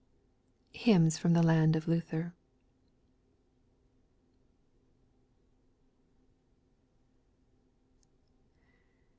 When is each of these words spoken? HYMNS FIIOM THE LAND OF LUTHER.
HYMNS 0.73 1.19
FIIOM 1.19 1.33
THE 1.35 1.43
LAND 1.43 1.75
OF 1.75 1.87
LUTHER. 1.87 2.33